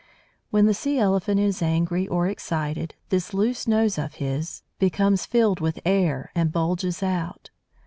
When 0.49 0.65
the 0.65 0.73
Sea 0.73 0.97
elephant 0.97 1.39
is 1.39 1.61
angry 1.61 2.07
or 2.07 2.27
excited, 2.27 2.95
this 3.09 3.35
loose 3.35 3.67
nose 3.67 3.99
of 3.99 4.15
his 4.15 4.63
becomes 4.79 5.27
filled 5.27 5.59
with 5.59 5.77
air, 5.85 6.31
and 6.33 6.51
bulges 6.51 7.03
out. 7.03 7.51